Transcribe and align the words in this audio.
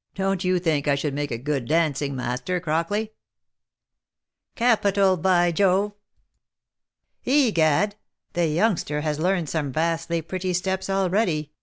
"Don't 0.14 0.44
you 0.44 0.58
think 0.58 0.86
I 0.86 0.94
should 0.94 1.14
make 1.14 1.30
a 1.30 1.38
good 1.38 1.66
dancing 1.66 2.14
master, 2.14 2.60
Crockley 2.60 3.12
?""Capital, 4.54 5.16
by 5.16 5.50
Jove!— 5.50 5.92
Egad, 7.48 7.96
the 8.34 8.48
youngster 8.48 9.00
has 9.00 9.18
learned 9.18 9.48
some 9.48 9.72
vastly 9.72 10.20
pretty 10.20 10.52
steps 10.52 10.90
already. 10.90 11.54